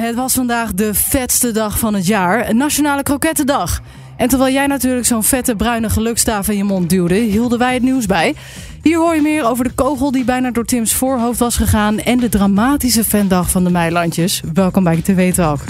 Het 0.00 0.14
was 0.14 0.34
vandaag 0.34 0.74
de 0.74 0.94
vetste 0.94 1.50
dag 1.50 1.78
van 1.78 1.94
het 1.94 2.06
jaar, 2.06 2.54
Nationale 2.54 3.02
Krokettendag. 3.02 3.80
En 4.16 4.28
terwijl 4.28 4.52
jij 4.52 4.66
natuurlijk 4.66 5.06
zo'n 5.06 5.24
vette 5.24 5.56
bruine 5.56 5.90
gelukstaaf 5.90 6.48
in 6.48 6.56
je 6.56 6.64
mond 6.64 6.90
duwde, 6.90 7.14
hielden 7.14 7.58
wij 7.58 7.74
het 7.74 7.82
nieuws 7.82 8.06
bij. 8.06 8.34
Hier 8.82 8.98
hoor 8.98 9.14
je 9.14 9.22
meer 9.22 9.44
over 9.44 9.64
de 9.64 9.72
kogel 9.74 10.10
die 10.10 10.24
bijna 10.24 10.50
door 10.50 10.64
Tims 10.64 10.94
voorhoofd 10.94 11.38
was 11.38 11.56
gegaan 11.56 11.98
en 11.98 12.18
de 12.18 12.28
dramatische 12.28 13.04
fandag 13.04 13.50
van 13.50 13.64
de 13.64 13.70
Meilandjes. 13.70 14.42
Welkom 14.52 14.84
bij 14.84 15.00
TV 15.02 15.34
Talk. 15.34 15.60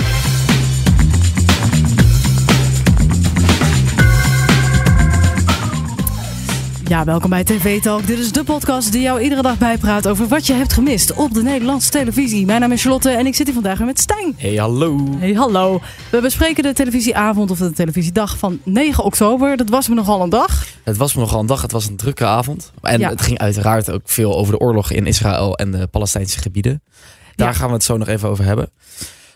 Ja, 6.90 7.04
welkom 7.04 7.30
bij 7.30 7.44
TV 7.44 7.80
Talk. 7.80 8.06
Dit 8.06 8.18
is 8.18 8.32
de 8.32 8.44
podcast 8.44 8.92
die 8.92 9.00
jou 9.02 9.20
iedere 9.20 9.42
dag 9.42 9.58
bijpraat 9.58 10.08
over 10.08 10.28
wat 10.28 10.46
je 10.46 10.52
hebt 10.52 10.72
gemist 10.72 11.12
op 11.12 11.34
de 11.34 11.42
Nederlandse 11.42 11.90
televisie. 11.90 12.46
Mijn 12.46 12.60
naam 12.60 12.72
is 12.72 12.82
Charlotte 12.82 13.10
en 13.10 13.26
ik 13.26 13.34
zit 13.34 13.46
hier 13.46 13.54
vandaag 13.54 13.78
weer 13.78 13.86
met 13.86 13.98
Stijn. 14.00 14.34
Hey, 14.36 14.54
hallo. 14.54 14.98
Hey, 15.18 15.32
hallo. 15.32 15.80
We 16.10 16.20
bespreken 16.20 16.62
de 16.62 16.72
televisieavond 16.72 17.50
of 17.50 17.58
de 17.58 17.72
televisiedag 17.72 18.38
van 18.38 18.60
9 18.64 19.04
oktober. 19.04 19.56
Dat 19.56 19.68
was 19.68 19.88
me 19.88 19.94
nogal 19.94 20.22
een 20.22 20.28
dag. 20.28 20.66
Het 20.84 20.96
was 20.96 21.14
me 21.14 21.20
nogal 21.20 21.40
een 21.40 21.46
dag. 21.46 21.62
Het 21.62 21.72
was 21.72 21.86
een 21.88 21.96
drukke 21.96 22.24
avond. 22.26 22.72
En 22.82 22.98
Ja. 23.00 23.08
het 23.08 23.22
ging 23.22 23.38
uiteraard 23.38 23.90
ook 23.90 24.02
veel 24.08 24.36
over 24.36 24.52
de 24.52 24.58
oorlog 24.60 24.90
in 24.90 25.06
Israël 25.06 25.56
en 25.56 25.70
de 25.70 25.86
Palestijnse 25.86 26.38
gebieden. 26.38 26.82
Daar 27.34 27.48
Ja. 27.48 27.54
gaan 27.54 27.68
we 27.68 27.74
het 27.74 27.84
zo 27.84 27.96
nog 27.96 28.08
even 28.08 28.28
over 28.28 28.44
hebben. 28.44 28.70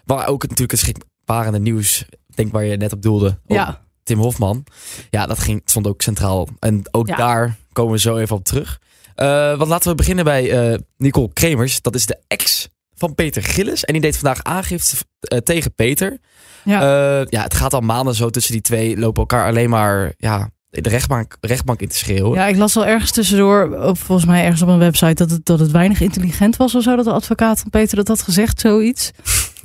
Maar 0.04 0.26
ook 0.26 0.42
natuurlijk 0.42 0.70
het 0.70 0.80
schrikbarende 0.80 1.58
nieuws. 1.58 2.04
Denk 2.34 2.52
waar 2.52 2.64
je 2.64 2.76
net 2.76 2.92
op 2.92 3.02
doelde. 3.02 3.38
Ja. 3.46 3.83
Tim 4.04 4.18
Hofman. 4.18 4.64
Ja, 5.10 5.26
dat 5.26 5.38
ging, 5.38 5.62
stond 5.64 5.86
ook 5.86 6.02
centraal. 6.02 6.48
En 6.58 6.82
ook 6.90 7.08
Ja. 7.08 7.16
daar 7.16 7.56
komen 7.72 7.92
we 7.92 7.98
zo 7.98 8.16
even 8.16 8.36
op 8.36 8.44
terug. 8.44 8.80
Eh, 9.14 9.56
want 9.56 9.68
laten 9.70 9.90
we 9.90 9.94
beginnen 9.96 10.24
bij 10.24 10.50
eh, 10.72 10.78
Nicole 10.96 11.32
Kremers. 11.32 11.80
Dat 11.82 11.94
is 11.94 12.06
de 12.06 12.18
ex 12.26 12.68
van 12.94 13.14
Peter 13.14 13.42
Gillis. 13.42 13.84
En 13.84 13.92
die 13.92 14.02
deed 14.02 14.16
vandaag 14.16 14.42
aangifte 14.42 14.96
eh, 15.20 15.38
tegen 15.38 15.74
Peter. 15.74 16.18
Ja. 16.64 16.80
Ja, 17.28 17.42
het 17.42 17.54
gaat 17.54 17.74
al 17.74 17.80
maanden 17.80 18.14
zo 18.14 18.30
tussen 18.30 18.52
die 18.52 18.60
twee. 18.62 18.98
Lopen 18.98 19.20
elkaar 19.20 19.46
alleen 19.46 19.70
maar 19.70 20.12
ja, 20.16 20.50
de 20.70 20.88
rechtbank, 20.88 21.36
rechtbank 21.40 21.80
in 21.80 21.88
te 21.88 21.96
schreeuwen. 21.96 22.32
ja, 22.38 22.46
ik 22.46 22.56
las 22.56 22.76
al 22.76 22.86
ergens 22.86 23.10
tussendoor, 23.10 23.76
op, 23.82 23.98
volgens 23.98 24.26
mij 24.26 24.42
ergens 24.42 24.62
op 24.62 24.68
een 24.68 24.78
website, 24.78 25.14
dat 25.14 25.30
het, 25.30 25.46
dat 25.46 25.58
het 25.58 25.70
weinig 25.70 26.00
intelligent 26.00 26.56
was 26.56 26.74
of 26.74 26.82
zo. 26.82 26.96
Dat 26.96 27.04
de 27.04 27.12
advocaat 27.12 27.60
van 27.60 27.70
Peter 27.70 27.96
dat 27.96 28.08
had 28.08 28.22
gezegd, 28.22 28.60
zoiets. 28.60 29.10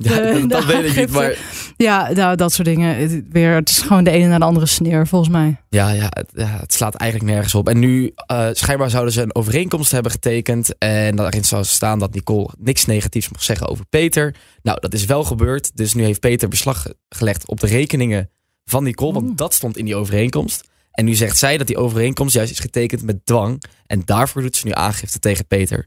Ja, 0.08 0.16
de- 0.32 0.46
dat, 0.46 0.60
de 0.60 0.66
weet 0.66 0.84
ik 0.90 0.96
niet. 0.96 1.10
Maar 1.10 1.38
Ja, 1.76 2.10
nou, 2.12 2.36
dat 2.36 2.52
soort 2.52 2.68
dingen. 2.68 2.96
Het, 2.96 3.22
weer, 3.30 3.54
het 3.54 3.68
is 3.68 3.80
gewoon 3.80 4.04
de 4.04 4.10
ene 4.10 4.26
naar 4.28 4.38
de 4.38 4.44
andere 4.44 4.66
sneer, 4.66 5.06
volgens 5.06 5.30
mij. 5.30 5.60
ja, 5.68 5.90
ja, 5.90 6.06
het, 6.08 6.30
ja, 6.34 6.46
het 6.60 6.72
slaat 6.72 6.94
eigenlijk 6.94 7.32
nergens 7.32 7.54
op. 7.54 7.68
En 7.68 7.78
nu, 7.78 8.12
eh, 8.26 8.48
schijnbaar 8.52 8.90
zouden 8.90 9.12
ze 9.12 9.22
een 9.22 9.34
overeenkomst 9.34 9.90
hebben 9.92 10.12
getekend. 10.12 10.78
En 10.78 11.16
daarin 11.16 11.44
zou 11.44 11.64
staan 11.64 11.98
dat 11.98 12.14
Nicole 12.14 12.48
niks 12.58 12.84
negatiefs 12.86 13.28
mag 13.28 13.42
zeggen 13.42 13.68
over 13.68 13.84
Peter. 13.86 14.34
Nou, 14.62 14.80
dat 14.80 14.94
is 14.94 15.04
wel 15.04 15.24
gebeurd. 15.24 15.76
Dus 15.76 15.94
nu 15.94 16.04
heeft 16.04 16.20
Peter 16.20 16.48
beslag 16.48 16.82
ge- 16.82 16.96
gelegd 17.08 17.46
op 17.48 17.60
de 17.60 17.66
rekeningen 17.66 18.30
van 18.64 18.82
Nicole. 18.84 19.12
Want 19.12 19.38
dat 19.38 19.54
stond 19.54 19.76
in 19.76 19.84
die 19.84 19.96
overeenkomst. 19.96 20.68
En 20.90 21.04
nu 21.04 21.14
zegt 21.14 21.36
zij 21.38 21.56
dat 21.56 21.66
die 21.66 21.76
overeenkomst 21.78 22.34
juist 22.34 22.50
is 22.52 22.58
getekend 22.58 23.02
met 23.02 23.26
dwang. 23.26 23.62
En 23.86 24.02
daarvoor 24.04 24.42
doet 24.42 24.56
ze 24.56 24.66
nu 24.66 24.72
aangifte 24.72 25.18
tegen 25.18 25.46
Peter. 25.46 25.86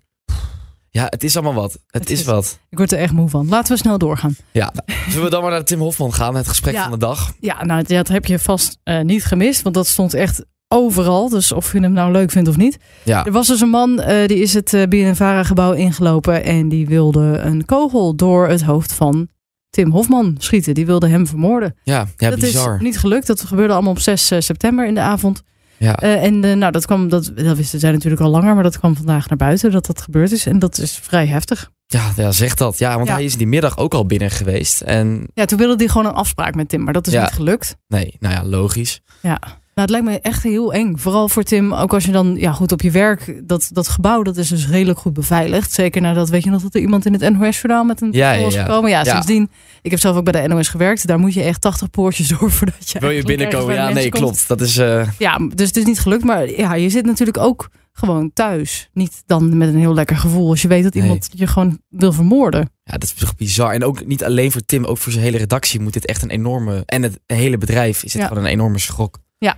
Ja, 0.95 1.05
het 1.09 1.23
is 1.23 1.36
allemaal 1.36 1.53
wat. 1.53 1.72
Het, 1.72 1.81
Het 2.02 2.09
is 2.09 2.19
is- 2.19 2.25
wat. 2.25 2.59
Ik 2.69 2.77
word 2.77 2.91
er 2.91 2.97
echt 2.99 3.13
moe 3.13 3.30
van. 3.30 3.47
Laten 3.49 3.73
we 3.73 3.80
snel 3.80 3.97
doorgaan. 3.97 4.36
Ja. 4.52 4.73
Zullen 5.09 5.23
we 5.23 5.30
dan 5.30 5.41
maar 5.41 5.52
naar 5.52 5.63
Tim 5.63 5.80
Hofman 5.80 6.13
gaan? 6.13 6.35
Het 6.35 6.47
gesprek 6.47 6.73
Ja. 6.73 6.81
van 6.83 6.91
de 6.91 6.97
dag. 6.97 7.33
Ja, 7.39 7.63
nou, 7.66 7.83
dat 7.83 8.08
heb 8.08 8.25
je 8.25 8.39
vast 8.39 8.77
eh, 8.83 9.00
niet 9.02 9.25
gemist, 9.25 9.61
want 9.61 9.75
dat 9.75 9.88
stond 9.88 10.13
echt 10.13 10.45
overal. 10.67 11.30
Dus 11.30 11.52
of 11.52 11.73
je 11.73 11.80
hem 11.80 11.91
nou 11.94 12.11
leuk 12.11 12.31
vindt 12.31 12.50
of 12.50 12.58
niet. 12.58 12.77
Ja. 13.03 13.25
Er 13.25 13.31
was 13.31 13.47
dus 13.47 13.61
een 13.61 13.69
man, 13.69 14.00
eh, 14.02 14.27
die 14.27 14.38
is 14.39 14.53
het 14.53 14.73
uh, 14.73 14.83
BNNVARA-gebouw 14.83 15.72
ingelopen 15.72 16.44
en 16.44 16.69
die 16.69 16.88
wilde 16.88 17.38
een 17.38 17.66
kogel 17.66 18.16
door 18.16 18.47
het 18.47 18.61
hoofd 18.61 18.94
van 18.94 19.28
Tim 19.69 19.91
Hofman 19.91 20.35
schieten. 20.39 20.73
Die 20.73 20.85
wilde 20.85 21.07
hem 21.07 21.28
vermoorden. 21.28 21.75
Ja, 21.83 22.07
ja 22.17 22.30
dat 22.30 22.39
bizar. 22.39 22.75
is 22.75 22.81
niet 22.81 23.00
gelukt. 23.00 23.28
Dat 23.28 23.41
gebeurde 23.41 23.73
allemaal 23.73 23.91
op 23.91 24.00
6 24.00 24.31
eh, 24.31 24.39
september 24.39 24.88
in 24.88 24.94
de 24.94 25.02
avond. 25.02 25.41
Ja. 25.83 25.95
Eh, 25.95 26.23
en 26.23 26.43
eh, 26.43 26.55
nou, 26.55 26.71
dat 26.71 26.85
kwam, 26.85 27.09
dat, 27.09 27.31
dat 27.35 27.57
wisten 27.57 27.79
zij 27.79 27.91
natuurlijk 27.91 28.21
al 28.21 28.29
langer, 28.29 28.53
maar 28.53 28.63
dat 28.63 28.79
kwam 28.79 28.95
vandaag 28.95 29.27
naar 29.29 29.38
buiten 29.38 29.71
dat 29.71 29.85
dat 29.85 30.01
gebeurd 30.01 30.31
is. 30.31 30.45
En 30.45 30.59
dat 30.59 30.77
is 30.77 30.95
vrij 31.01 31.27
heftig. 31.27 31.71
Ja, 31.85 32.11
ja, 32.16 32.31
zeg 32.31 32.53
dat. 32.55 32.77
Ja, 32.77 32.95
want 32.95 33.07
Ja. 33.07 33.13
hij 33.13 33.23
is 33.23 33.38
die 33.38 33.47
middag 33.47 33.77
ook 33.77 33.93
al 33.93 34.05
binnen 34.05 34.31
geweest. 34.31 34.81
En 34.81 35.27
Ja, 35.33 35.45
toen 35.45 35.57
wilde 35.57 35.75
hij 35.75 35.88
gewoon 35.88 36.07
een 36.07 36.13
afspraak 36.13 36.55
met 36.55 36.69
Tim, 36.69 36.83
maar 36.83 36.93
dat 36.93 37.07
is 37.07 37.13
Ja. 37.13 37.22
niet 37.22 37.31
gelukt. 37.31 37.75
nee, 37.88 38.16
nou 38.19 38.33
ja, 38.33 38.43
logisch. 38.45 39.01
Ja. 39.22 39.39
Nou, 39.75 39.88
het 39.88 39.89
lijkt 39.89 40.06
me 40.06 40.29
echt 40.29 40.44
heel 40.44 40.73
eng. 40.73 40.97
Vooral 40.97 41.29
voor 41.29 41.44
Tim, 41.44 41.73
ook 41.73 41.94
als 41.94 42.06
je 42.06 42.11
dan 42.11 42.35
ja, 42.38 42.51
goed 42.51 42.72
op 42.72 42.81
je 42.81 42.91
werk. 42.91 43.41
Dat, 43.44 43.69
dat 43.72 43.88
gebouw 43.88 44.23
dat 44.23 44.38
is 44.38 44.47
dus 44.47 44.67
redelijk 44.67 45.00
goed 45.00 45.13
beveiligd. 45.13 45.72
Zeker 45.72 46.01
nadat, 46.01 46.29
weet 46.29 46.44
je 46.44 46.50
nog, 46.50 46.61
dat 46.61 46.75
er 46.75 46.81
iemand 46.81 47.06
in 47.06 47.13
het 47.13 47.34
NOS-journaal 47.34 47.84
met 47.84 48.01
een 48.01 48.11
Ja, 48.11 48.31
ja, 48.31 48.44
was 48.44 48.56
gekomen. 48.56 48.89
Ja, 48.89 49.03
Ja. 49.03 49.11
sindsdien. 49.11 49.50
Ik 49.81 49.91
heb 49.91 50.00
zelf 50.00 50.16
ook 50.17 50.31
bij 50.31 50.41
de 50.41 50.47
NOS 50.47 50.67
gewerkt. 50.67 51.07
Daar 51.07 51.19
moet 51.19 51.34
je 51.34 51.44
echt 51.44 51.61
80 51.61 51.89
poortjes 51.89 52.28
door 52.39 52.51
voordat 52.51 52.89
je. 52.91 53.00
Wil 53.00 53.09
je 53.09 53.23
binnenkomen? 53.23 53.75
Ja, 53.75 53.89
nee, 53.89 54.09
komt. 54.09 54.23
klopt. 54.23 54.47
Dat 54.47 54.61
is, 54.61 54.78
eh, 54.78 55.07
Ja, 55.17 55.38
dus 55.56 55.67
het 55.67 55.78
is 55.78 55.85
niet 55.85 56.00
gelukt. 56.00 56.23
Maar 56.23 56.50
ja, 56.50 56.73
je 56.75 56.90
zit 56.90 57.05
natuurlijk 57.05 57.38
ook 57.38 57.69
gewoon 57.94 58.31
thuis. 58.34 58.90
Niet 58.94 59.23
dan 59.25 59.57
met 59.57 59.67
een 59.67 59.79
heel 59.79 59.94
lekker 59.94 60.16
gevoel. 60.17 60.50
Als 60.50 60.61
je 60.61 60.67
weet 60.67 60.84
dat 60.84 60.94
Nee. 60.94 61.03
iemand 61.03 61.29
je 61.34 61.47
gewoon 61.47 61.79
wil 61.90 62.13
vermoorden. 62.13 62.69
ja, 62.84 62.91
dat 62.94 63.03
is 63.03 63.13
toch 63.13 63.35
bizar. 63.35 63.73
En 63.73 63.84
ook 63.84 64.05
niet 64.05 64.23
alleen 64.23 64.51
voor 64.51 64.61
Tim, 64.66 64.85
ook 64.85 64.97
voor 64.97 65.11
zijn 65.11 65.23
hele 65.23 65.38
redactie 65.38 65.79
moet 65.79 65.94
dit 65.94 66.05
echt 66.05 66.22
een 66.22 66.29
enorme... 66.29 66.84
En 66.85 67.03
het 67.03 67.19
hele 67.25 67.57
bedrijf 67.57 68.03
is 68.03 68.11
dit 68.13 68.23
gewoon 68.23 68.44
een 68.44 68.50
enorme 68.51 68.79
schok. 68.79 69.19
Ja. 69.43 69.57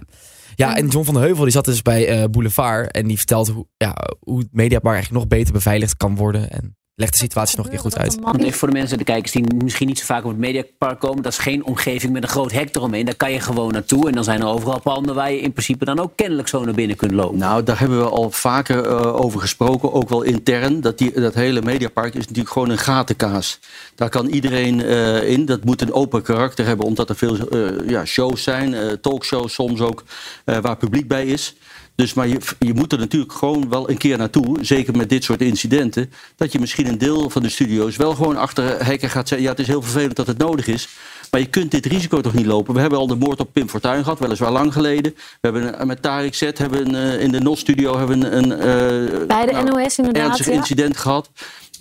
Ja, 0.56 0.78
en 0.78 0.88
John 0.88 1.06
van 1.06 1.14
de 1.14 1.20
Heuvel 1.20 1.44
die 1.44 1.54
zat 1.54 1.66
dus 1.66 1.82
bij 1.82 2.08
eh, 2.08 2.30
Boulevard. 2.30 2.92
En 2.92 3.08
die 3.08 3.18
vertelt 3.18 3.48
hoe, 3.48 3.68
ja, 3.78 3.96
hoe 4.20 4.40
het 4.40 4.48
Mediapark 4.52 4.96
eigenlijk 4.96 5.24
nog 5.24 5.38
beter 5.40 5.54
beveiligd 5.54 5.98
kan 5.98 6.16
worden. 6.16 6.50
En 6.50 6.78
legt 6.96 7.12
de 7.12 7.18
situatie 7.18 7.58
nog 7.58 7.66
een 7.66 7.72
keer 7.72 7.82
goed 7.82 7.98
uit. 7.98 8.18
Want 8.22 8.44
even 8.44 8.60
voor 8.60 8.68
de 8.68 8.74
mensen, 8.74 8.98
de 8.98 9.04
kijkers 9.04 9.32
die 9.32 9.54
misschien 9.64 9.88
niet 9.88 10.00
zo 10.00 10.06
vaak 10.06 10.24
op 10.24 10.30
het 10.30 10.40
Mediapark 10.40 11.00
komen. 11.00 11.24
Dat 11.24 11.32
is 11.32 11.38
geen 11.38 11.66
omgeving 11.66 12.14
met 12.14 12.24
een 12.24 12.30
groot 12.30 12.52
hek 12.52 12.76
eromheen. 12.76 13.06
Daar 13.06 13.16
kan 13.16 13.32
je 13.32 13.40
gewoon 13.40 13.72
naartoe. 13.72 14.08
En 14.08 14.14
dan 14.14 14.24
zijn 14.24 14.42
er 14.42 14.48
overal 14.48 14.80
panden 14.80 15.16
waar 15.16 15.32
je 15.32 15.40
in 15.40 15.52
principe 15.52 15.86
dan 15.86 16.00
ook 16.00 16.12
kennelijk 16.16 16.48
zo 16.48 16.64
naar 16.64 16.74
binnen 16.74 16.96
kunt 16.98 17.12
lopen. 17.12 17.38
Nou, 17.38 17.64
daar 17.64 17.80
hebben 17.80 17.98
we 17.98 18.10
al 18.10 18.32
vaker 18.32 18.86
eh, 18.86 19.16
over 19.16 19.40
gesproken, 19.40 19.94
ook 19.94 20.10
wel 20.10 20.22
intern. 20.22 20.82
Dat, 20.82 20.98
die, 20.98 21.20
dat 21.20 21.34
hele 21.34 21.62
Mediapark 21.62 22.14
is 22.14 22.22
natuurlijk 22.22 22.50
gewoon 22.50 22.70
een 22.70 22.78
gatenkaas. 22.78 23.60
Daar 23.96 24.10
kan 24.10 24.28
iedereen 24.28 24.82
eh, 24.82 25.30
in. 25.30 25.46
Dat 25.46 25.64
moet 25.64 25.82
een 25.82 25.94
open 25.94 26.22
karakter 26.22 26.66
hebben, 26.66 26.86
omdat 26.86 27.10
er 27.10 27.16
veel 27.16 27.50
eh, 27.50 27.90
ja, 27.90 28.06
shows 28.06 28.44
zijn, 28.44 28.74
eh, 28.74 28.92
talkshows 28.92 29.54
soms 29.54 29.82
ook, 29.82 30.04
eh, 30.46 30.58
waar 30.58 30.78
publiek 30.78 31.08
bij 31.08 31.26
is. 31.26 31.56
Dus, 31.96 32.14
maar 32.14 32.28
je, 32.28 32.38
je 32.60 32.74
moet 32.74 32.92
er 32.92 33.00
natuurlijk 33.00 33.34
gewoon 33.34 33.70
wel 33.70 33.90
een 33.90 33.98
keer 33.98 34.18
naartoe, 34.18 34.58
zeker 34.62 34.98
met 34.98 35.10
dit 35.10 35.24
soort 35.24 35.42
incidenten, 35.42 36.12
dat 36.36 36.52
je 36.52 36.60
misschien 36.60 36.88
een 36.88 36.98
deel 36.98 37.30
van 37.30 37.42
de 37.42 37.50
studio's 37.50 37.96
wel 37.96 38.16
gewoon 38.16 38.38
achter 38.38 38.86
hekken 38.86 39.10
gaat 39.10 39.28
zeggen, 39.28 39.48
ja 39.48 39.54
het 39.54 39.62
is 39.62 39.68
heel 39.68 39.82
vervelend 39.82 40.16
dat 40.16 40.28
het 40.28 40.38
nodig 40.38 40.68
is, 40.68 40.88
maar 41.32 41.40
je 41.40 41.50
kunt 41.50 41.72
dit 41.72 41.86
risico 41.86 42.22
toch 42.22 42.34
niet 42.34 42.46
lopen. 42.46 42.74
We 42.74 42.80
hebben 42.80 43.00
al 43.00 43.08
de 43.08 43.16
moord 43.16 43.40
op 43.40 43.50
Pim 43.54 43.70
Fortuyn 43.70 44.04
gehad, 44.04 44.20
weliswaar 44.20 44.52
lang 44.52 44.74
geleden. 44.74 45.16
We 45.42 45.50
hebben 45.50 45.88
met 45.88 46.02
Tarek 46.02 46.36
Z 46.36 46.42
hebben 46.54 46.94
een, 46.94 46.96
eh, 46.96 47.22
in 47.22 47.32
de 47.32 47.40
NOS-studio 47.40 47.98
hebben 47.98 48.38
een, 48.38 48.52
een 48.52 48.52
eh, 48.52 49.28
Bij 49.28 49.46
de 49.46 49.52
nou, 49.52 49.66
NOS 49.66 49.98
inderdaad. 49.98 50.28
ernstig 50.28 50.46
ja. 50.46 50.52
incident 50.52 50.98
gehad. 50.98 51.30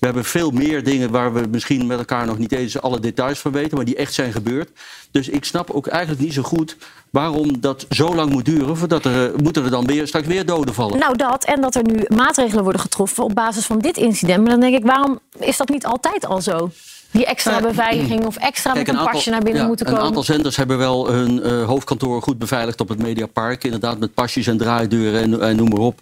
We 0.01 0.07
hebben 0.07 0.25
veel 0.25 0.51
meer 0.51 0.85
dingen 0.85 1.11
waar 1.11 1.33
we 1.33 1.47
misschien 1.51 1.87
met 1.87 1.99
elkaar 1.99 2.27
nog 2.27 2.39
niet 2.39 2.53
eens 2.53 2.81
alle 2.81 3.01
details 3.01 3.39
van 3.39 3.53
weten, 3.53 3.77
maar 3.77 3.85
die 3.87 3.97
echt 3.97 4.15
zijn 4.15 4.33
gebeurd. 4.33 4.71
Dus 5.11 5.29
ik 5.29 5.45
snap 5.45 5.71
ook 5.71 5.87
eigenlijk 5.87 6.23
niet 6.23 6.33
zo 6.33 6.43
goed 6.43 6.77
waarom 7.11 7.61
dat 7.61 7.87
zo 7.91 8.15
lang 8.15 8.31
moet 8.31 8.45
duren. 8.45 8.77
Voordat 8.77 9.05
er, 9.05 9.33
eh, 9.33 9.39
moeten 9.43 9.65
er 9.65 9.71
dan 9.71 9.87
weer, 9.87 10.07
straks 10.07 10.27
weer 10.27 10.47
doden 10.47 10.75
vallen. 10.75 10.99
Nou, 10.99 11.17
dat. 11.17 11.45
En 11.45 11.61
dat 11.61 11.75
er 11.75 11.85
nu 11.85 12.05
maatregelen 12.17 12.63
worden 12.63 12.81
getroffen 12.81 13.25
op 13.25 13.35
basis 13.35 13.65
van 13.67 13.79
dit 13.79 13.97
incident. 13.97 14.41
Maar 14.41 14.51
dan 14.51 14.61
denk 14.61 14.77
ik, 14.77 14.85
waarom 14.85 15.19
is 15.39 15.57
dat 15.57 15.69
niet 15.69 15.87
altijd 15.87 16.27
al 16.27 16.41
zo? 16.41 16.71
Die 17.11 17.27
extra 17.27 17.57
Eh, 17.57 17.63
beveiliging 17.63 18.27
of 18.31 18.37
extra 18.37 18.73
Kijk, 18.73 18.87
met 18.87 18.97
een, 18.97 19.05
pasje 19.05 19.31
naar 19.31 19.43
binnen 19.43 19.63
ja, 19.63 19.69
moeten 19.69 19.87
Een 19.87 19.93
komen. 19.93 20.07
aantal 20.09 20.23
zenders 20.23 20.57
hebben 20.57 20.79
wel 20.79 21.11
hun 21.13 21.43
eh, 21.43 21.65
hoofdkantoor 21.65 22.23
goed 22.23 22.39
beveiligd 22.39 22.81
op 22.81 22.89
het 22.89 23.03
Mediapark. 23.03 23.65
Inderdaad, 23.65 23.99
met 23.99 24.15
pasjes 24.15 24.47
en 24.47 24.57
draaideuren 24.57 25.21
en, 25.21 25.41
en 25.41 25.57
noem 25.57 25.69
maar 25.69 25.81
op. 25.81 26.01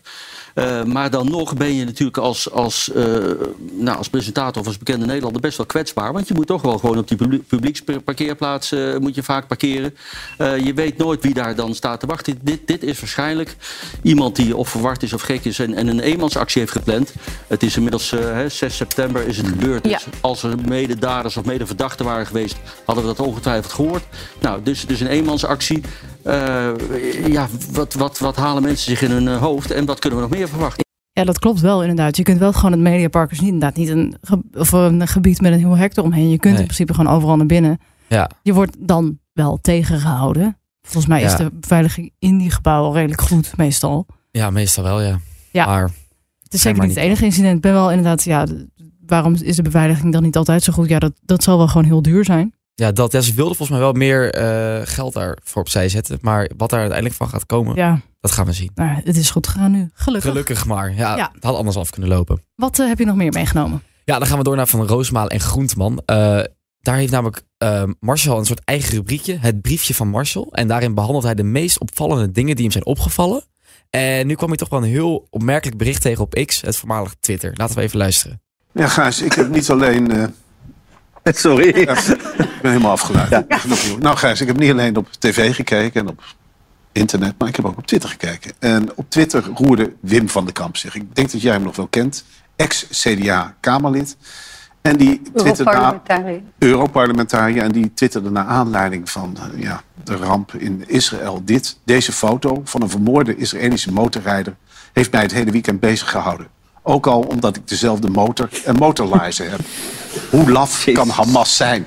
Eh, 0.55 0.85
maar 0.85 1.11
dan 1.11 1.31
nog 1.31 1.55
ben 1.55 1.75
je 1.75 1.85
natuurlijk 1.85 2.19
als, 2.19 2.51
als, 2.51 2.93
eh, 2.93 3.05
nou, 3.73 3.99
als 3.99 4.09
presentator 4.09 4.61
of 4.61 4.67
als 4.67 4.79
bekende 4.79 5.07
Nederlander 5.07 5.41
best 5.41 5.57
wel 5.57 5.67
kwetsbaar. 5.67 6.13
Want 6.13 6.29
je 6.29 6.35
moet 6.35 6.47
toch 6.47 6.63
wel 6.63 6.79
gewoon 6.79 6.99
op 6.99 7.09
die 7.09 7.17
publie- 7.17 7.43
publieksparkeerplaats 7.49 8.73
eh, 8.73 8.97
moet 8.97 9.15
je 9.15 9.23
vaak 9.23 9.47
parkeren. 9.47 9.95
Je 10.39 10.73
weet 10.75 10.97
nooit 10.97 11.23
wie 11.23 11.35
daar 11.35 11.55
dan 11.55 11.75
staat 11.75 12.01
te 12.01 12.07
wachten. 12.07 12.39
Dit, 12.43 12.61
dit 12.67 12.83
is 12.83 13.01
waarschijnlijk 13.01 13.57
iemand 14.03 14.37
die 14.37 14.57
of 14.57 14.69
verward 14.69 15.03
is 15.03 15.13
of 15.13 15.23
gek 15.23 15.45
is 15.45 15.59
en, 15.59 15.75
en 15.75 15.87
een 15.89 16.01
eenmansactie 16.01 16.61
heeft 16.61 16.73
gepland. 16.73 17.13
Het 17.47 17.63
is 17.63 17.77
inmiddels 17.77 18.11
hè, 18.11 18.49
6 18.49 18.77
september 18.77 19.27
is 19.27 19.37
het 19.37 19.47
gebeurd. 19.47 19.83
Dus 19.83 19.93
Ja. 19.93 19.99
als 20.21 20.43
er 20.43 20.55
mededaders 20.69 21.37
of 21.37 21.45
medeverdachten 21.45 22.05
waren 22.05 22.27
geweest, 22.27 22.57
hadden 22.85 23.05
we 23.07 23.15
dat 23.17 23.27
ongetwijfeld 23.27 23.73
gehoord. 23.73 24.03
Nou, 24.41 24.63
dus, 24.63 24.87
dus 24.87 25.01
een 25.01 25.07
eenmansactie. 25.07 25.83
Eh, 26.25 27.27
ja, 27.27 27.49
wat, 27.73 27.95
wat, 27.95 28.19
wat 28.19 28.37
halen 28.37 28.63
mensen 28.63 28.91
zich 28.97 29.03
in 29.03 29.11
hun 29.11 29.29
eh, 29.29 29.37
hoofd 29.41 29.71
en 29.71 29.85
wat 29.85 29.99
kunnen 29.99 30.19
we 30.19 30.25
nog 30.29 30.35
meer 30.37 30.49
verwachten? 30.49 30.85
Ja, 31.13 31.25
dat 31.25 31.39
klopt 31.39 31.61
wel 31.61 31.81
inderdaad. 31.81 32.17
Je 32.17 32.23
kunt 32.23 32.39
wel 32.39 32.53
gewoon 32.53 32.73
het 32.73 32.81
Mediapark 32.81 33.31
is 33.31 33.41
niet 33.41 33.53
inderdaad 33.53 33.77
niet 33.77 33.89
een, 33.89 34.15
ge- 34.23 34.43
of 34.53 34.73
een 34.73 35.09
gebied 35.09 35.41
met 35.41 35.53
een 35.53 35.59
heel 35.59 35.77
hek 35.77 35.97
eromheen. 35.97 36.29
Je 36.31 36.39
kunt 36.39 36.53
Nee. 36.53 36.63
in 36.63 36.69
principe 36.69 36.95
gewoon 36.95 37.13
overal 37.15 37.37
naar 37.37 37.47
binnen. 37.47 37.79
Ja, 38.09 38.31
Je 38.43 38.53
wordt 38.55 38.77
dan 38.79 39.19
wel 39.33 39.59
tegengehouden. 39.63 40.57
Volgens 40.83 41.07
mij 41.07 41.23
is 41.23 41.37
de 41.37 41.51
beveiliging 41.53 42.13
in 42.19 42.39
die 42.39 42.51
gebouwen 42.51 42.93
redelijk 42.93 43.21
goed 43.21 43.57
meestal. 43.57 44.07
ja 44.31 44.51
meestal 44.51 44.85
wel, 44.85 45.01
ja. 45.03 45.19
Ja. 45.53 45.67
Maar 45.67 45.91
Het 46.43 46.55
is 46.55 46.61
zeker 46.63 46.81
niet 46.83 46.95
het 46.95 47.05
enige 47.05 47.25
incident. 47.25 47.55
Ik 47.57 47.61
ben 47.61 47.73
wel 47.73 47.89
inderdaad, 47.91 48.23
ja, 48.25 48.47
waarom 49.07 49.35
is 49.43 49.57
de 49.57 49.63
beveiliging 49.63 50.13
dan 50.13 50.23
niet 50.23 50.37
altijd 50.37 50.63
zo 50.63 50.73
goed? 50.73 50.89
Ja, 50.89 50.99
dat, 50.99 51.13
dat 51.25 51.43
zal 51.43 51.57
wel 51.59 51.69
gewoon 51.69 51.85
heel 51.87 52.03
duur 52.03 52.25
zijn. 52.25 52.55
Ja, 52.75 52.93
dat, 52.93 53.13
ja, 53.13 53.21
ze 53.21 53.35
wilden 53.35 53.57
volgens 53.57 53.79
mij 53.79 53.87
wel 53.87 53.93
meer 53.97 54.35
eh, 54.35 54.81
geld 54.87 55.13
daarvoor 55.13 55.63
opzij 55.63 55.89
zetten. 55.89 56.19
Maar 56.21 56.51
wat 56.57 56.71
daar 56.71 56.79
uiteindelijk 56.81 57.19
van 57.19 57.29
gaat 57.29 57.47
komen, 57.47 57.77
Ja, 57.77 58.01
dat 58.21 58.31
gaan 58.31 58.47
we 58.47 58.53
zien. 58.53 58.71
nou, 58.75 59.01
het 59.05 59.17
is 59.17 59.31
goed 59.31 59.47
gegaan 59.47 59.71
nu. 59.71 59.91
Gelukkig. 59.95 60.31
Gelukkig 60.31 60.67
maar. 60.67 60.95
Ja, 60.95 61.17
Ja. 61.17 61.31
het 61.35 61.45
had 61.45 61.57
anders 61.57 61.77
af 61.77 61.91
kunnen 61.91 62.11
lopen. 62.11 62.43
Wat 62.55 62.79
eh, 62.79 62.87
heb 62.89 62.99
je 62.99 63.05
nog 63.05 63.17
meer 63.17 63.33
meegenomen? 63.33 63.83
Ja, 64.05 64.19
dan 64.19 64.27
gaan 64.29 64.39
we 64.39 64.45
door 64.45 64.57
naar 64.57 64.67
Van 64.69 64.87
Roosmalen 64.87 65.31
en 65.31 65.41
Groentman. 65.41 66.03
Eh, 66.07 66.41
daar 66.81 66.97
heeft 66.97 67.13
namelijk 67.13 67.43
eh, 67.59 67.83
Marcel 68.01 68.39
een 68.39 68.45
soort 68.45 68.65
eigen 68.65 68.95
rubriekje. 68.95 69.37
Het 69.41 69.61
briefje 69.61 69.95
van 69.95 70.09
Marcel. 70.09 70.49
En 70.53 70.69
daarin 70.69 70.95
behandelt 70.95 71.25
hij 71.25 71.35
de 71.35 71.43
meest 71.43 71.79
opvallende 71.81 72.31
dingen 72.31 72.55
die 72.55 72.65
hem 72.65 72.73
zijn 72.73 72.87
opgevallen. 72.87 73.43
En 73.91 74.27
nu 74.27 74.35
kwam 74.35 74.49
hij 74.49 74.59
toch 74.59 74.69
wel 74.69 74.83
een 74.83 74.89
heel 74.89 75.27
opmerkelijk 75.31 75.79
bericht 75.79 76.03
tegen 76.03 76.23
op 76.25 76.35
X, 76.47 76.61
het 76.61 76.77
voormalig 76.77 77.15
Twitter. 77.21 77.51
Laten 77.55 77.77
we 77.77 77.83
even 77.83 77.99
luisteren. 77.99 78.41
Ja, 78.73 78.89
Gijs, 78.89 79.23
ik 79.23 79.33
heb 79.33 79.49
niet 79.51 79.71
alleen. 79.71 80.35
Sorry. 81.45 81.81
ja, 81.81 81.97
ik 81.99 82.61
ben 82.63 82.71
helemaal 82.71 82.91
afgeleid. 82.91 83.45
Genoeg, 83.49 83.99
Nou, 83.99 84.17
Gijs, 84.17 84.41
ik 84.41 84.47
heb 84.47 84.57
niet 84.57 84.71
alleen 84.71 84.97
op 84.97 85.09
tv 85.19 85.55
gekeken 85.55 86.01
en 86.01 86.09
op 86.09 86.23
internet, 86.93 87.35
maar 87.39 87.49
ik 87.49 87.57
heb 87.57 87.65
ook 87.65 87.79
op 87.79 87.87
Twitter 87.87 88.11
gekeken. 88.11 88.53
En 88.59 88.97
op 88.97 89.11
Twitter 89.11 89.45
roerde 89.55 89.93
Wim 90.01 90.29
van 90.29 90.45
den 90.45 90.55
Kamp 90.55 90.77
zich. 90.77 90.95
Ik 90.95 91.15
denk 91.15 91.31
dat 91.31 91.43
jij 91.43 91.53
hem 91.53 91.63
nog 91.63 91.77
wel 91.77 91.87
kent. 91.87 92.25
Ex-CDA-Kamerlid. 92.57 94.17
En 94.83 94.97
die 94.97 95.23
twitterde 95.35 95.71
Europarlementariër. 95.71 96.43
Europarlementariër. 96.59 97.63
En 97.63 97.73
die 97.73 97.93
twitterde 97.95 98.31
naar 98.31 98.45
aanleiding 98.45 99.11
van 99.11 99.37
eh, 99.37 99.63
ja, 99.63 99.83
de 100.05 100.17
ramp 100.17 100.55
in 100.55 100.85
Israël 100.87 101.43
dit. 101.45 101.79
Deze 101.85 102.13
foto 102.13 102.61
van 102.65 102.83
een 102.83 102.91
vermoorde 102.91 103.37
Israëlische 103.37 103.93
motorrijder 103.93 104.57
heeft 104.93 105.13
mij 105.13 105.23
het 105.23 105.33
hele 105.33 105.51
weekend 105.51 105.81
bezig 105.81 106.11
gehouden. 106.11 106.47
Ook 106.83 107.07
al 107.07 107.21
omdat 107.21 107.57
ik 107.57 107.69
dezelfde 107.69 108.09
motor 108.09 108.49
en 108.65 108.75
motorlaarzen 108.77 109.51
heb. 109.51 109.61
Hoe 110.31 110.51
laf 110.51 110.87
kan 110.93 111.09
Hamas 111.09 111.57
zijn? 111.57 111.87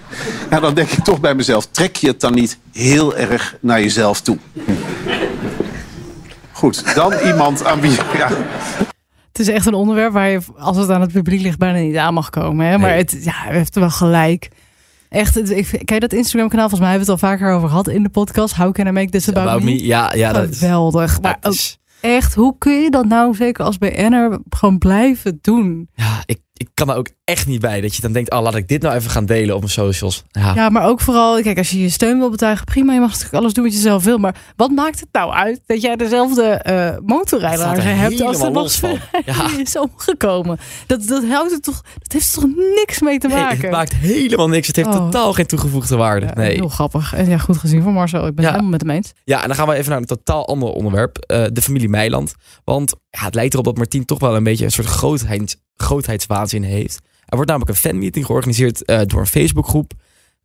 Ja, 0.50 0.60
dan 0.60 0.74
denk 0.74 0.90
ik 0.90 1.04
toch 1.04 1.20
bij 1.20 1.36
mezelf, 1.36 1.66
trek 1.72 1.96
je 1.96 2.08
het 2.08 2.20
dan 2.22 2.34
niet 2.34 2.58
heel 2.74 3.16
erg 3.16 3.56
naar 3.62 3.82
jezelf 3.82 4.22
toe? 4.22 4.38
Goed, 6.52 6.96
dan 6.96 7.14
iemand 7.26 7.66
aan 7.66 7.82
wie... 7.82 7.92
Ja, 7.92 8.30
Het 9.28 9.40
is 9.40 9.48
echt 9.48 9.66
een 9.66 9.74
onderwerp 9.74 10.14
waar 10.14 10.30
je, 10.30 10.40
als 10.58 10.78
het 10.78 10.90
aan 10.90 11.02
het 11.02 11.12
publiek 11.12 11.42
ligt, 11.42 11.58
bijna 11.58 11.80
niet 11.80 11.96
aan 11.98 12.14
mag 12.14 12.30
komen. 12.30 12.66
Hè? 12.66 12.78
Maar 12.78 12.90
Nee. 12.90 12.98
het, 12.98 13.18
ja, 13.24 13.32
hij 13.36 13.56
heeft 13.56 13.76
wel 13.76 13.90
gelijk. 13.90 14.50
Echt, 15.10 15.50
ik, 15.52 15.82
kijk 15.86 16.02
dat 16.02 16.14
Instagram 16.14 16.50
kanaal, 16.50 16.70
volgens 16.70 16.82
mij 16.82 16.90
hebben 16.90 17.08
we 17.08 17.14
het 17.14 17.24
al 17.24 17.30
vaker 17.30 17.52
over 17.54 17.70
gehad 17.70 17.88
in 17.88 18.04
de 18.04 18.10
podcast. 18.10 18.56
How 18.56 18.72
can 18.74 18.88
I 18.88 18.92
make 18.92 19.10
this 19.10 19.30
about, 19.30 19.48
About 19.48 19.64
me? 19.64 19.72
me. 19.72 19.86
Ja, 19.86 20.14
ja, 20.14 20.34
dat 20.34 20.50
is, 20.50 20.58
Geweldig. 20.58 21.22
Maar 21.22 21.38
dat 21.42 21.46
ook 21.52 21.58
is- 21.58 21.80
echt, 22.06 22.34
hoe 22.36 22.56
kun 22.58 22.82
je 22.82 22.90
dat 22.90 23.06
nou, 23.06 23.36
zeker 23.36 23.64
als 23.64 23.78
BN'er, 23.78 24.40
gewoon 24.50 24.78
blijven 24.78 25.40
doen? 25.42 25.90
ja 25.94 26.24
ik, 26.26 26.42
ik 26.58 26.68
kan 26.74 26.90
er 26.90 26.96
ook 26.96 27.10
echt 27.24 27.48
niet 27.48 27.62
bij. 27.62 27.82
Dat 27.82 27.96
je 27.96 28.02
dan 28.02 28.12
denkt, 28.12 28.32
oh, 28.32 28.42
laat 28.42 28.56
ik 28.56 28.68
dit 28.68 28.82
nou 28.82 28.96
even 28.96 29.10
gaan 29.12 29.26
delen 29.26 29.54
op 29.56 29.60
mijn 29.62 29.72
socials. 29.74 30.24
Ja, 30.32 30.52
Ja, 30.56 30.70
maar 30.70 30.86
ook 30.88 31.02
vooral, 31.02 31.42
kijk, 31.42 31.58
als 31.58 31.70
je 31.70 31.82
je 31.82 31.90
steun 31.90 32.18
wil 32.20 32.30
betuigen, 32.30 32.66
prima, 32.66 32.94
je 32.94 33.00
mag 33.00 33.10
natuurlijk 33.10 33.36
alles 33.36 33.54
doen 33.54 33.64
wat 33.64 33.74
je 33.74 33.80
zelf 33.80 34.04
wil. 34.04 34.18
Maar 34.18 34.36
wat 34.56 34.72
maakt 34.72 35.00
het 35.00 35.10
nou 35.12 35.32
uit 35.34 35.62
dat 35.66 35.82
jij 35.82 35.96
dezelfde 35.96 36.44
eh 36.44 36.98
motorrijder 37.06 37.66
er 37.68 37.96
hebt 37.96 38.22
als 38.22 38.38
er 38.40 38.44
nog 38.52 38.54
los 38.54 38.80
van. 38.80 38.98
Ja. 39.26 39.50
is 39.66 39.78
omgekomen? 39.78 40.58
Dat, 40.88 41.08
dat, 41.08 41.24
houdt 41.26 41.52
het 41.52 41.64
toch, 41.64 41.82
dat 42.00 42.12
heeft 42.12 42.36
er 42.36 42.42
toch 42.42 42.50
niks 42.76 43.02
mee 43.02 43.18
te 43.18 43.28
Nee, 43.28 43.38
maken? 43.38 43.60
het 43.62 43.72
maakt 43.72 43.94
helemaal 43.96 44.50
niks. 44.50 44.68
Het 44.68 44.76
heeft 44.76 44.88
Oh. 44.88 44.94
totaal 44.96 45.34
geen 45.34 45.46
toegevoegde 45.46 45.96
waarde. 45.96 46.26
Ja, 46.26 46.34
Nee. 46.34 46.54
Heel 46.56 46.70
grappig. 46.70 47.14
En 47.14 47.30
ja, 47.30 47.38
goed 47.38 47.58
gezien 47.58 47.82
van 47.84 47.94
Marcel. 47.94 48.28
Ik 48.28 48.36
ben 48.36 48.44
het 48.44 48.54
helemaal 48.54 48.72
met 48.72 48.82
hem 48.82 48.90
eens. 48.90 49.12
Ja, 49.24 49.42
en 49.42 49.48
dan 49.48 49.56
gaan 49.58 49.68
we 49.68 49.74
even 49.74 49.90
naar 49.90 50.00
een 50.00 50.06
totaal 50.06 50.48
ander 50.48 50.70
onderwerp. 50.70 51.18
eh, 51.18 51.44
de 51.52 51.62
familie 51.62 51.90
Meiland. 51.90 52.34
Want 52.64 52.94
ja, 53.10 53.24
het 53.26 53.36
lijkt 53.36 53.54
erop 53.54 53.66
dat 53.66 53.78
Martien 53.78 54.06
toch 54.06 54.20
wel 54.20 54.36
een 54.36 54.44
beetje 54.44 54.66
een 54.66 54.72
soort 54.72 54.88
grootheid, 54.88 55.58
grootheidswaanzin 55.76 56.64
heeft. 56.64 57.00
Er 57.26 57.36
wordt 57.36 57.50
namelijk 57.50 57.72
een 57.72 57.90
fanmeeting 57.90 58.26
georganiseerd 58.26 58.86
eh, 58.86 59.02
door 59.06 59.20
een 59.20 59.28
Facebookgroep. 59.28 59.94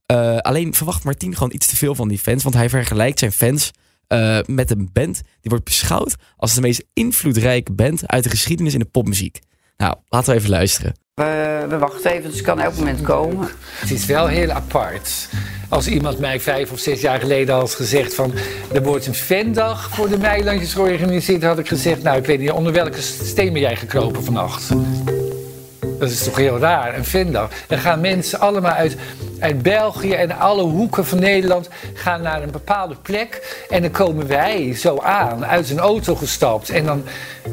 Eh, 0.07 0.37
alleen 0.37 0.75
verwacht 0.75 1.05
Martien 1.05 1.35
gewoon 1.35 1.53
iets 1.53 1.67
te 1.67 1.77
veel 1.77 1.95
van 1.95 2.09
die 2.09 2.19
fans. 2.19 2.43
Want 2.43 2.55
hij 2.55 2.69
vergelijkt 2.69 3.19
zijn 3.19 3.33
fans 3.33 3.71
eh, 4.07 4.39
met 4.47 4.71
een 4.71 4.91
band. 4.93 5.15
Die 5.15 5.51
wordt 5.51 5.65
beschouwd 5.65 6.15
als 6.37 6.55
de 6.55 6.61
meest 6.61 6.85
invloedrijke 6.93 7.73
band 7.73 8.09
uit 8.09 8.23
de 8.23 8.31
geschiedenis 8.31 8.73
in 8.73 8.79
de 8.79 8.85
popmuziek. 8.85 9.39
Nou, 9.77 9.95
laten 10.09 10.33
we 10.33 10.39
even 10.39 10.51
luisteren. 10.51 10.95
We, 11.15 11.67
we 11.69 11.79
wachten 11.79 12.11
even, 12.11 12.23
dus 12.23 12.35
het 12.35 12.47
kan 12.47 12.61
elk 12.61 12.77
moment 12.77 13.03
komen. 13.03 13.49
Het 13.79 13.91
is 13.91 14.07
wel 14.07 14.27
heel 14.27 14.51
apart. 14.51 15.29
Als 15.69 15.87
iemand 15.87 16.19
mij 16.19 16.41
vijf 16.41 16.73
of 16.73 16.79
zes 16.79 17.01
jaar 17.01 17.21
geleden 17.21 17.55
had 17.55 17.75
gezegd 17.75 18.15
van... 18.15 18.33
er 18.73 18.83
wordt 18.83 19.07
een 19.07 19.15
fandag 19.15 19.91
voor 19.91 20.09
de 20.09 20.19
Meilandjes 20.19 20.75
georganiseerd... 20.75 21.43
had 21.43 21.59
ik 21.59 21.69
gezegd, 21.69 22.03
nou 22.03 22.19
ik 22.19 22.27
weet 22.27 22.41
niet 22.41 22.51
onder 22.51 22.73
welke 22.73 23.01
steen 23.01 23.53
ben 23.53 23.63
jij 23.63 23.77
gekropen 23.77 24.25
vannacht. 24.25 24.73
Dat 26.01 26.11
is 26.11 26.23
toch 26.23 26.37
heel 26.37 26.59
raar, 26.59 26.97
een 26.97 27.05
fandag. 27.05 27.49
Dan 27.67 27.79
gaan 27.79 28.01
mensen 28.01 28.41
allemaal 28.41 28.73
uit, 28.73 28.97
uit 29.39 29.63
België 29.63 30.13
en 30.13 30.39
alle 30.39 30.63
hoeken 30.63 31.07
van 31.07 31.19
Nederland... 31.19 31.69
gaan 31.95 32.23
naar 32.23 32.43
een 32.43 32.51
bepaalde 32.51 32.95
plek. 33.03 33.65
En 33.71 33.83
dan 33.83 33.91
komen 33.91 34.27
wij 34.27 34.75
zo 34.77 34.99
aan, 34.99 35.47
uit 35.47 35.71
een 35.71 35.79
auto 35.79 36.15
gestapt. 36.15 36.71
En 36.71 36.85
dan, 36.85 37.05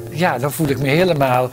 ja, 0.10 0.38
dan 0.38 0.52
voel 0.52 0.68
ik 0.68 0.80
me 0.80 0.88
helemaal... 0.88 1.50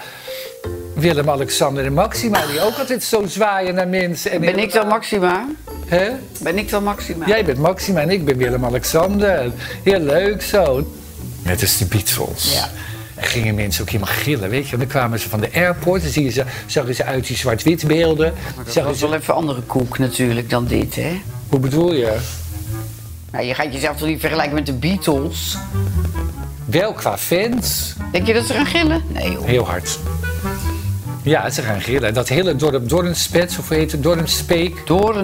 Willem, 0.95 1.31
Alexander 1.31 1.85
en 1.85 1.93
Maxima, 1.93 2.47
die 2.47 2.61
ook 2.61 2.79
altijd 2.79 3.03
zo 3.03 3.25
zwaaien 3.27 3.75
naar 3.75 3.89
mensen. 3.89 4.31
En 4.31 4.41
Ben 4.41 4.59
ik 4.59 4.73
dan 4.73 4.87
Maxima? 4.87 5.47
Hè? 5.87 6.11
Ben 6.41 6.59
ik 6.59 6.71
dan 6.71 6.83
Maxima? 6.83 7.27
Jij 7.27 7.45
bent 7.45 7.59
Maxima 7.59 8.01
en 8.01 8.11
ik 8.11 8.25
ben 8.25 8.37
Willem-Alexander. 8.37 9.53
Heel 9.83 10.01
leuk 10.01 10.43
zo. 10.43 10.87
Net 11.43 11.61
als 11.61 11.79
de 11.79 11.85
Beatles. 11.85 12.55
Ja. 12.55 12.71
En 13.15 13.25
gingen 13.25 13.55
mensen 13.55 13.83
ook 13.83 13.91
helemaal 13.91 14.15
gillen, 14.15 14.51
weet 14.51 14.67
je. 14.67 14.73
En 14.73 14.79
dan 14.79 14.89
kwamen 14.89 15.19
ze 15.19 15.29
van 15.29 15.41
de 15.41 15.49
airport, 15.55 16.03
dan 16.03 16.11
zie 16.11 16.25
je 16.25 16.31
ze, 16.31 16.45
zagen 16.67 16.95
ze 16.95 17.05
uit 17.05 17.27
die 17.27 17.37
zwart-wit 17.37 17.87
beelden. 17.87 18.33
Maar 18.57 18.65
dat 18.65 18.75
was 18.85 18.99
ze- 18.99 19.07
wel 19.09 19.19
even 19.19 19.35
andere 19.35 19.61
koek 19.61 19.99
natuurlijk 19.99 20.51
dan 20.51 20.67
dit, 20.67 20.95
hè? 20.95 21.21
Hoe 21.49 21.59
bedoel 21.61 21.93
je? 21.95 22.17
Nou, 23.31 23.45
je 23.45 23.55
gaat 23.55 23.73
jezelf 23.73 23.97
toch 23.97 24.09
niet 24.09 24.21
vergelijken 24.21 24.55
met 24.55 24.67
de 24.67 24.73
Beatles? 24.73 25.57
Wel 26.65 26.93
qua 26.93 27.19
fans, 27.19 27.95
Denk 28.13 28.27
je 28.27 28.33
dat 28.35 28.47
ze 28.47 28.53
gaan 28.53 28.67
gillen? 28.67 29.03
Nee, 29.13 29.33
joh. 29.33 29.45
heel 29.45 29.67
hard. 29.67 29.99
Ja, 31.23 31.51
ze 31.51 31.63
gaan 31.63 31.81
gillen. 31.81 32.15
Dat 32.15 32.29
hele 32.29 32.57
dorp 32.57 32.89
Dornspets, 32.89 33.59
of 33.59 33.69
hoe 33.69 33.77
heet 33.77 33.93
het, 33.93 34.03
Dornspeek. 34.03 34.87
Door 34.87 35.17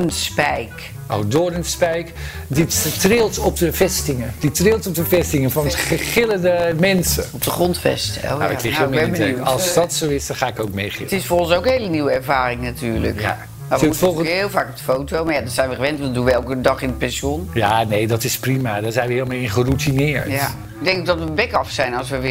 een 1.11 1.17
spijk. 1.17 1.25
Oh, 1.25 1.31
Doornspijk. 1.31 2.13
Die 2.47 2.67
trilt 2.99 3.39
op 3.39 3.57
de 3.57 3.73
vestingen. 3.73 4.35
Die 4.39 4.51
trilt 4.51 4.87
op 4.87 4.95
de 4.95 5.05
vestingen 5.05 5.51
van 5.51 5.71
gegillende 5.71 6.75
mensen. 6.79 7.25
Op 7.33 7.43
de 7.45 7.51
grondvest. 7.51 8.17
Oh, 8.17 8.23
Nou, 8.31 8.43
ja. 8.43 8.49
ik 8.49 8.63
lig 8.63 8.79
Nou, 8.79 8.91
ben 8.91 9.15
in. 9.15 9.45
Als 9.45 9.75
dat 9.75 9.93
zo 9.93 10.09
is, 10.09 10.27
dan 10.27 10.37
ga 10.37 10.47
ik 10.49 10.61
ook 10.61 10.73
meegillen. 10.73 11.03
Het 11.09 11.13
is 11.19 11.27
voor 11.27 11.39
ons 11.41 11.53
ook 11.53 11.67
een 11.67 11.73
hele 11.73 11.89
nieuwe 11.89 12.11
ervaring 12.11 12.63
natuurlijk. 12.63 13.21
Ja. 13.21 13.49
Maar 13.69 13.79
we 13.79 13.85
moeten 13.87 14.07
volgend- 14.07 14.29
heel 14.29 14.51
vaak 14.51 14.69
op 14.69 14.77
de 14.77 14.83
foto. 14.83 15.25
Maar 15.25 15.35
ja, 15.35 15.41
dat 15.41 15.53
zijn 15.53 15.69
we 15.69 15.75
gewend. 15.75 15.93
want 15.99 16.05
Dat 16.05 16.15
doen 16.15 16.25
we 16.25 16.33
elke 16.33 16.61
dag 16.61 16.83
in 16.83 16.89
het 16.89 16.99
pensioen. 16.99 17.51
Ja, 17.55 17.85
nee, 17.85 18.07
dat 18.07 18.25
is 18.25 18.39
prima. 18.39 18.81
Daar 18.81 18.93
zijn 18.93 19.07
we 19.09 19.13
helemaal 19.13 19.37
in 19.37 19.51
geroutineerd. 19.51 20.31
Ja. 20.31 20.47
Ik 20.79 20.85
denk 20.85 21.07
dat 21.07 21.19
we 21.19 21.31
bek 21.33 21.53
af 21.53 21.71
zijn 21.71 21.95
als 21.95 22.09
we 22.11 22.19
weer... 22.19 22.30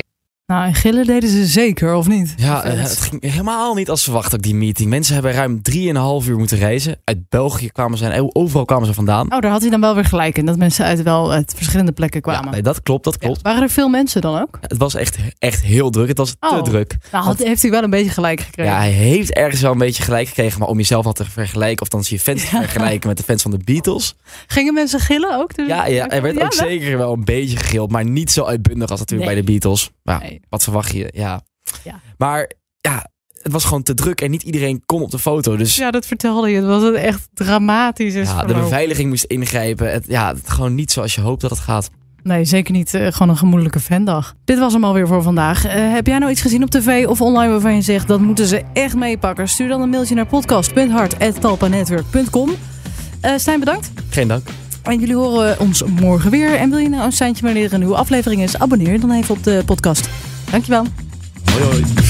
Nou, 0.50 0.66
en 0.66 0.74
gillen 0.74 1.06
deden 1.06 1.30
ze 1.30 1.46
zeker, 1.46 1.96
of 1.96 2.08
niet? 2.08 2.34
Ja, 2.38 2.64
eh, 2.64 2.82
het 2.82 2.98
ging 3.02 3.22
helemaal 3.22 3.74
niet 3.74 3.90
als 3.90 4.04
verwacht 4.04 4.34
ook 4.36 4.42
die 4.42 4.56
meeting. 4.56 4.90
Mensen 4.90 5.14
hebben 5.14 5.32
ruim 5.32 5.62
3,5 5.62 6.28
uur 6.28 6.38
moeten 6.38 6.58
reizen. 6.58 6.98
Uit 7.04 7.30
België 7.30 7.70
kwamen 7.72 7.98
ze 7.98 8.06
en 8.08 8.36
overal 8.36 8.66
kwamen 8.66 8.88
ze 8.88 8.94
vandaan. 8.94 9.34
Oh, 9.34 9.40
daar 9.40 9.52
had 9.52 9.62
hij 9.62 9.70
dan 9.70 9.82
wel 9.82 9.96
weer 9.96 10.06
gelijk 10.06 10.38
in. 10.38 10.46
Dat 10.46 10.58
mensen 10.58 10.86
uit 10.86 11.04
wel 11.04 11.32
uit 11.32 11.54
verschillende 11.56 11.92
plekken 11.92 12.22
kwamen. 12.22 12.44
Ja, 12.46 12.50
nee, 12.50 12.62
dat 12.62 12.82
klopt, 12.84 13.04
dat 13.04 13.14
Ja, 13.14 13.20
klopt. 13.20 13.42
Waren 13.42 13.62
er 13.62 13.70
veel 13.70 13.90
mensen 13.90 14.22
dan 14.22 14.42
ook? 14.42 14.58
Het 14.62 14.78
was 14.78 14.96
echt, 14.96 15.18
echt 15.40 15.62
heel 15.62 15.90
druk. 15.90 16.08
Het 16.08 16.18
was 16.18 16.30
te 16.40 16.48
Oh. 16.50 16.62
druk. 16.62 16.98
Nou, 17.12 17.24
had, 17.24 17.38
heeft 17.38 17.62
hij 17.62 17.72
wel 17.72 17.84
een 17.84 17.90
beetje 17.90 18.12
gelijk 18.12 18.40
gekregen. 18.40 18.72
Ja, 18.74 18.80
hij 18.80 18.92
heeft 18.92 19.32
ergens 19.34 19.62
wel 19.62 19.72
een 19.72 19.78
beetje 19.78 20.04
gelijk 20.04 20.28
gekregen. 20.28 20.60
Maar 20.60 20.68
om 20.68 20.78
jezelf 20.78 21.06
al 21.06 21.14
te 21.14 21.26
vergelijken, 21.26 21.82
of 21.82 21.88
dan 21.88 22.04
je 22.06 22.20
fans 22.20 22.42
te 22.42 22.48
vergelijken 22.48 23.08
met 23.08 23.18
de 23.18 23.24
fans 23.24 23.42
van 23.42 23.52
de 23.52 23.60
Beatles. 23.64 24.16
Gingen 24.48 24.74
mensen 24.74 25.00
gillen 25.00 25.38
ook? 25.38 25.56
Dus- 25.56 25.68
Ja, 25.68 25.86
ja 25.86 26.10
er 26.10 26.22
werd 26.22 26.38
Ja, 26.38 26.44
ook 26.46 26.54
zeker 26.54 26.98
wel 26.98 27.14
een 27.14 27.26
beetje 27.26 27.58
gegild. 27.58 27.92
Maar 27.92 28.06
niet 28.06 28.32
zo 28.32 28.44
uitbundig 28.44 28.90
als 28.90 29.00
natuurlijk 29.00 29.30
Nee. 29.32 29.44
bij 29.44 29.46
de 29.46 29.52
Beatles. 29.60 29.90
Maar 30.04 30.20
Nee. 30.20 30.39
Wat 30.50 30.64
verwacht 30.64 30.92
je? 30.92 31.10
Ja. 31.16 31.42
Ja. 31.84 32.00
Maar 32.18 32.52
ja, 32.78 33.06
het 33.42 33.52
was 33.52 33.64
gewoon 33.66 33.84
te 33.84 33.94
druk 33.94 34.22
en 34.22 34.32
niet 34.32 34.44
iedereen 34.44 34.84
kon 34.86 35.02
op 35.02 35.12
de 35.12 35.20
foto. 35.20 35.56
Dus 35.56 35.76
ja, 35.76 35.86
Ja, 35.86 35.92
dat 35.92 36.06
vertelde 36.06 36.50
je. 36.50 36.56
Het 36.56 36.66
was 36.66 36.84
een 36.84 36.96
echt 36.96 37.28
dramatisch. 37.34 38.14
is 38.14 38.30
de 38.48 38.54
beveiliging 38.54 39.10
moest 39.10 39.24
ingrijpen. 39.24 39.92
Het, 39.92 40.06
ja, 40.08 40.28
het, 40.36 40.50
gewoon 40.50 40.76
niet 40.76 40.92
zoals 40.92 41.16
je 41.16 41.22
hoopt 41.22 41.42
dat 41.42 41.50
het 41.50 41.60
gaat. 41.60 41.90
Nee, 42.24 42.46
zeker 42.46 42.74
niet. 42.74 42.94
eh, 42.94 43.12
gewoon 43.12 43.30
een 43.30 43.38
gemoedelijke 43.38 43.80
fandag. 43.80 44.36
Dit 44.46 44.60
was 44.60 44.74
hem 44.74 44.84
alweer 44.84 45.08
voor 45.08 45.22
vandaag. 45.22 45.66
Eh, 45.66 45.92
heb 45.94 46.08
jij 46.08 46.18
nou 46.18 46.32
iets 46.32 46.42
gezien 46.42 46.64
op 46.64 46.70
tv 46.70 47.06
of 47.08 47.22
online 47.22 47.52
waarvan 47.52 47.76
je 47.76 47.82
zegt 47.82 48.08
dat 48.08 48.20
moeten 48.20 48.46
ze 48.48 48.64
echt 48.74 48.96
meepakken? 48.96 49.48
Stuur 49.48 49.68
dan 49.68 49.82
een 49.82 49.90
mailtje 49.90 50.16
naar 50.16 50.26
podcast.hart.talpanetwerk.com. 50.26 52.50
Eh 53.22 53.34
Stijn, 53.38 53.60
bedankt. 53.60 53.92
Geen 54.10 54.28
dank. 54.28 54.48
En 54.84 55.00
jullie 55.00 55.16
horen 55.16 55.60
ons 55.60 55.84
morgen 55.84 56.32
weer. 56.32 56.56
En 56.56 56.70
wil 56.70 56.80
je 56.80 56.90
nou 56.90 57.04
een 57.04 57.12
seintje 57.12 57.46
wanneer 57.46 57.66
er 57.66 57.74
een 57.74 57.80
nieuwe 57.80 57.96
aflevering 57.96 58.42
is? 58.42 58.58
Abonneer 58.58 59.00
dan 59.00 59.12
even 59.12 59.36
op 59.36 59.44
de 59.44 59.62
podcast. 59.66 60.10
Dankjewel. 60.52 60.86
Hoi 61.54 61.64
hoi. 61.64 62.09